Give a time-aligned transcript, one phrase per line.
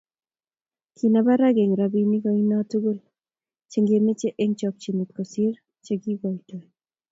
[0.97, 2.99] Kina barak eng robinik oino tuguk
[3.71, 6.63] chegemeche eng chokchinet kosiir chegigoitoi